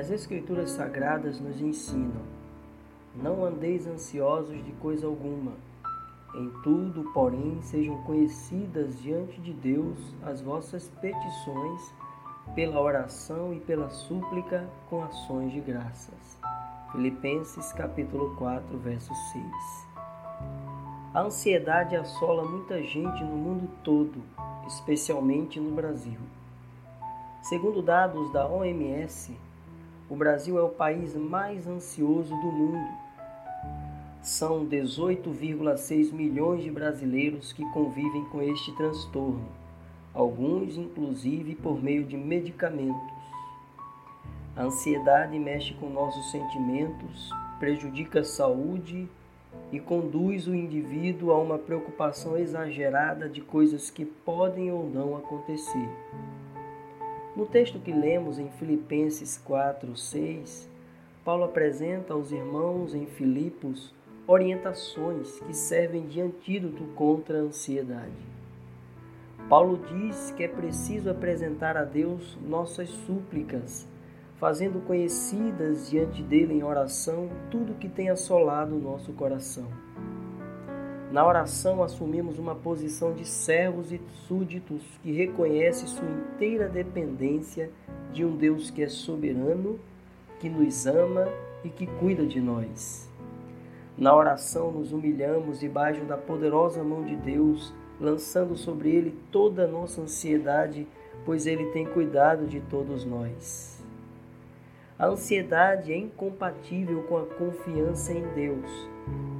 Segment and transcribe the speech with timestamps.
[0.00, 2.22] As Escrituras Sagradas nos ensinam:
[3.14, 5.52] não andeis ansiosos de coisa alguma.
[6.34, 11.94] Em tudo, porém, sejam conhecidas diante de Deus as vossas petições
[12.54, 16.38] pela oração e pela súplica com ações de graças.
[16.92, 19.44] Filipenses capítulo 4, verso 6.
[21.12, 24.22] A ansiedade assola muita gente no mundo todo,
[24.66, 26.18] especialmente no Brasil.
[27.42, 29.36] Segundo dados da OMS,
[30.10, 32.90] o Brasil é o país mais ansioso do mundo.
[34.20, 39.46] São 18,6 milhões de brasileiros que convivem com este transtorno,
[40.12, 43.20] alguns inclusive por meio de medicamentos.
[44.56, 49.08] A ansiedade mexe com nossos sentimentos, prejudica a saúde
[49.70, 55.88] e conduz o indivíduo a uma preocupação exagerada de coisas que podem ou não acontecer.
[57.36, 60.68] No texto que lemos em Filipenses 4, 6,
[61.24, 63.94] Paulo apresenta aos irmãos em Filipos
[64.26, 68.10] orientações que servem de antídoto contra a ansiedade.
[69.48, 73.86] Paulo diz que é preciso apresentar a Deus nossas súplicas,
[74.38, 79.68] fazendo conhecidas diante dele em oração tudo que tem assolado o nosso coração.
[81.10, 87.68] Na oração, assumimos uma posição de servos e súditos que reconhece sua inteira dependência
[88.12, 89.80] de um Deus que é soberano,
[90.38, 91.26] que nos ama
[91.64, 93.08] e que cuida de nós.
[93.98, 99.68] Na oração, nos humilhamos debaixo da poderosa mão de Deus, lançando sobre ele toda a
[99.68, 100.86] nossa ansiedade,
[101.26, 103.79] pois ele tem cuidado de todos nós.
[105.00, 108.90] A ansiedade é incompatível com a confiança em Deus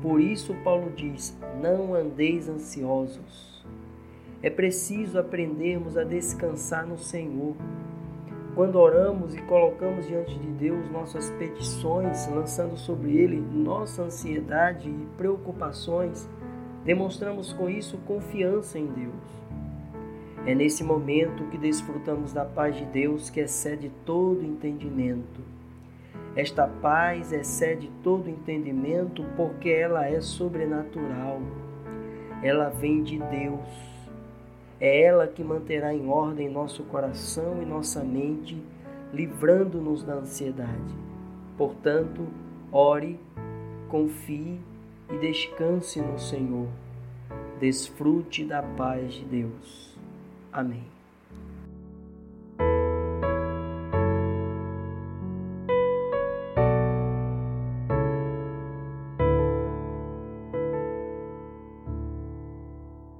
[0.00, 3.66] por isso, Paulo diz: não andeis ansiosos.
[4.40, 7.56] É preciso aprendermos a descansar no Senhor.
[8.54, 15.06] Quando oramos e colocamos diante de Deus nossas petições, lançando sobre Ele nossa ansiedade e
[15.16, 16.28] preocupações,
[16.84, 19.38] demonstramos com isso confiança em Deus.
[20.48, 25.58] É nesse momento que desfrutamos da paz de Deus que excede todo entendimento
[26.38, 31.40] esta paz excede todo entendimento porque ela é sobrenatural.
[32.44, 33.68] Ela vem de Deus.
[34.80, 38.56] É ela que manterá em ordem nosso coração e nossa mente,
[39.12, 40.94] livrando-nos da ansiedade.
[41.56, 42.24] Portanto,
[42.70, 43.18] ore,
[43.88, 44.60] confie
[45.12, 46.68] e descanse no Senhor.
[47.58, 49.97] Desfrute da paz de Deus.
[50.52, 50.97] Amém.